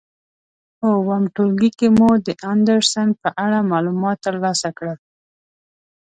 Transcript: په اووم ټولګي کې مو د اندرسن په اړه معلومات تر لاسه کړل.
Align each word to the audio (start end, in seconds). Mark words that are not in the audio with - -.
په 0.77 0.85
اووم 0.97 1.23
ټولګي 1.35 1.71
کې 1.79 1.87
مو 1.97 2.09
د 2.25 2.27
اندرسن 2.51 3.07
په 3.21 3.29
اړه 3.43 3.67
معلومات 3.71 4.17
تر 4.25 4.35
لاسه 4.43 4.69
کړل. 4.77 4.97